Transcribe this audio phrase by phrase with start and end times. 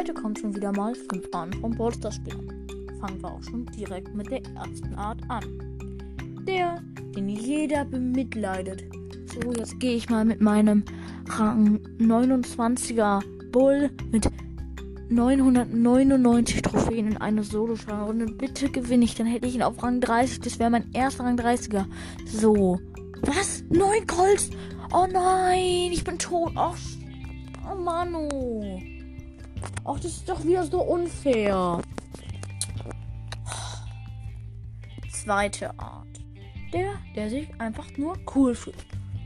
[0.00, 2.38] Heute kommt schon wieder mal 5 Arten vom Bolster-Spieler.
[3.00, 5.44] Fangen wir auch schon direkt mit der ersten Art an.
[6.48, 6.82] Der,
[7.14, 8.82] den jeder bemitleidet.
[9.26, 10.84] So, jetzt gehe ich mal mit meinem
[11.28, 13.22] Rang 29er
[13.52, 14.30] Bull mit
[15.10, 18.24] 999 Trophäen in eine Solo-Runde.
[18.32, 20.40] Bitte gewinne ich, dann hätte ich ihn auf Rang 30.
[20.40, 21.84] Das wäre mein erster Rang 30er.
[22.24, 22.80] So.
[23.20, 23.64] Was?
[23.68, 24.48] 9 Colts?
[24.94, 26.54] Oh nein, ich bin tot.
[26.56, 26.72] Oh,
[27.70, 28.80] oh Manu.
[29.84, 31.80] Ach, das ist doch wieder so unfair.
[35.12, 36.06] Zweite Art.
[36.72, 38.76] Der, der sich einfach nur cool fühlt.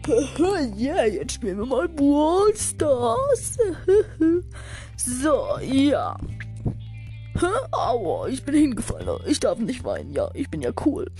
[0.77, 3.56] Yeah, jetzt spielen wir mal Brawl Stars.
[4.96, 6.16] so, ja.
[7.72, 9.08] Aua, ich bin hingefallen.
[9.27, 10.12] Ich darf nicht weinen.
[10.12, 11.10] Ja, ich bin ja cool.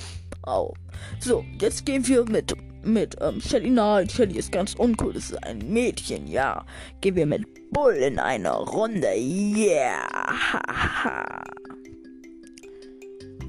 [0.43, 0.75] Au.
[1.19, 3.71] So, jetzt gehen wir mit mit ähm, Shelly.
[3.71, 5.13] Nein, Shelly ist ganz uncool.
[5.13, 6.27] Das ist ein Mädchen.
[6.27, 6.65] Ja,
[7.01, 9.09] gehen wir mit Bull in eine Runde.
[9.17, 10.07] Yeah.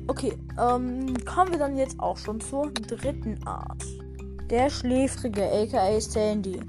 [0.07, 3.83] okay, ähm, kommen wir dann jetzt auch schon zur dritten Art.
[4.49, 6.59] Der Schläfrige, aka Sandy.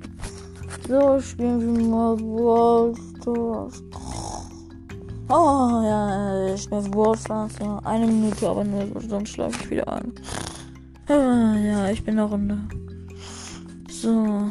[0.89, 3.83] So, spielen wir mal Brawl Stars.
[5.29, 7.55] Oh, ja, ich spiele Brawl Stars.
[7.85, 10.13] Eine Minute, aber nur, sonst schlafe ich wieder an.
[11.09, 12.59] Ah, ja, ich bin in der Runde.
[13.89, 14.51] So.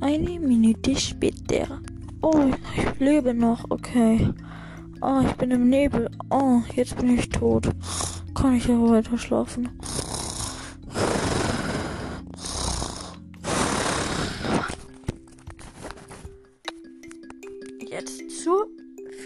[0.00, 1.80] Eine Minute später.
[2.20, 3.64] Oh, ich lebe noch.
[3.70, 4.34] Okay.
[5.00, 6.10] Oh, ich bin im Nebel.
[6.28, 7.70] Oh, jetzt bin ich tot.
[8.34, 9.70] Kann ich ja weiter schlafen.
[17.88, 18.68] Jetzt zur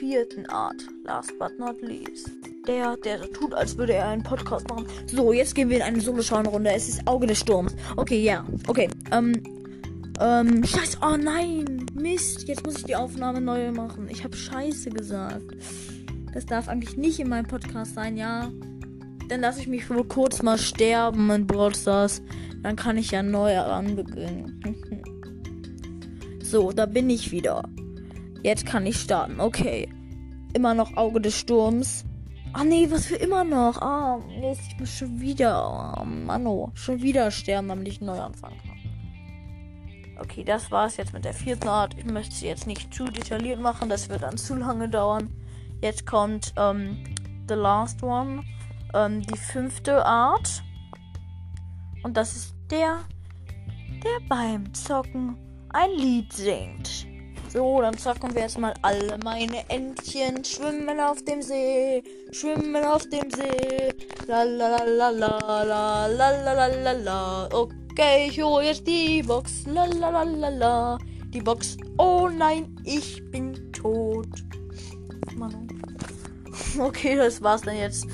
[0.00, 0.82] vierten Art.
[1.04, 2.30] Last but not least.
[2.66, 4.86] Der, der so tut, als würde er einen Podcast machen.
[5.06, 6.72] So, jetzt gehen wir in eine Solo-Schauen-Runde.
[6.72, 7.76] Es ist Auge des Sturms.
[7.96, 8.44] Okay, ja.
[8.66, 8.88] Okay.
[9.12, 9.42] Ähm.
[10.18, 10.64] Ähm.
[10.64, 10.98] Scheiße.
[11.02, 11.84] Oh nein.
[11.94, 12.48] Mist.
[12.48, 14.08] Jetzt muss ich die Aufnahme neu machen.
[14.08, 15.54] Ich habe Scheiße gesagt.
[16.32, 18.50] Das darf eigentlich nicht in meinem Podcast sein, ja.
[19.28, 22.22] Dann lasse ich mich wohl kurz mal sterben in Brawl Stars.
[22.62, 24.62] Dann kann ich ja neu anbeginnen.
[26.42, 27.68] so, da bin ich wieder.
[28.42, 29.40] Jetzt kann ich starten.
[29.40, 29.88] Okay.
[30.52, 32.04] Immer noch Auge des Sturms.
[32.52, 33.80] Ah nee, was für immer noch.
[33.80, 35.96] Ah, nee, ich muss schon wieder.
[36.00, 38.70] Oh, Mann, schon wieder sterben, damit ich neu anfangen kann.
[40.20, 41.96] Okay, das war's jetzt mit der vierten Art.
[41.96, 45.30] Ich möchte sie jetzt nicht zu detailliert machen, das wird dann zu lange dauern.
[45.80, 47.02] Jetzt kommt ähm,
[47.48, 48.42] The Last One,
[48.92, 50.62] ähm, die fünfte Art.
[52.02, 52.98] Und das ist der,
[54.04, 55.36] der beim Zocken
[55.70, 57.06] ein Lied singt.
[57.52, 60.44] So, dann zocken wir erstmal alle meine Entchen.
[60.44, 62.00] Schwimmen auf dem See,
[62.30, 63.92] schwimmen auf dem See.
[64.28, 67.48] La la la la la la la la la la.
[67.52, 69.64] Okay, ich hole jetzt die Box.
[69.66, 70.98] La la la la la.
[71.30, 71.76] Die Box.
[71.98, 74.28] Oh nein, ich bin tot.
[75.36, 75.66] Mann.
[76.78, 78.06] Okay, das war's dann jetzt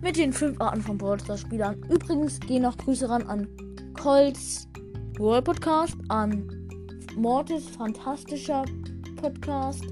[0.00, 1.82] mit den fünf Arten von Brawl Spielern.
[1.88, 3.48] Übrigens gehen noch Grüße ran an
[4.00, 4.68] Colts
[5.18, 6.57] World Podcast, an
[7.18, 8.64] Mortis fantastischer
[9.16, 9.84] Podcast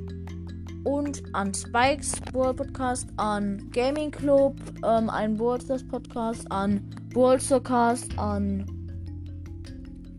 [0.84, 6.80] und an Spikes World Podcast, an Gaming Club, ähm, ein Worldstars Podcast, an
[7.14, 8.64] Worldstercast, an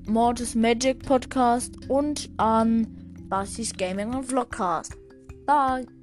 [0.06, 2.88] Mortis Magic Podcast und an
[3.30, 4.98] Bassis Gaming und Vlogcast.
[5.46, 5.97] Bye!